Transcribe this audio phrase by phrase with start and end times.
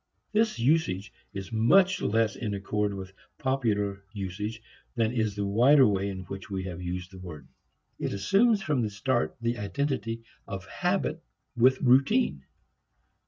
[0.31, 4.63] This usage is much less in accord with popular usage
[4.95, 7.47] than is the wider way in which we have used the word.
[7.99, 11.21] It assumes from the start the identity of habit
[11.55, 12.45] with routine.